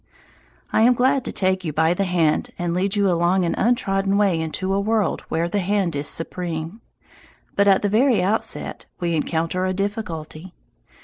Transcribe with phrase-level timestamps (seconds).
[0.73, 4.17] I am glad to take you by the hand and lead you along an untrodden
[4.17, 6.81] way into a world where the hand is supreme.
[7.55, 10.55] But at the very outset we encounter a difficulty.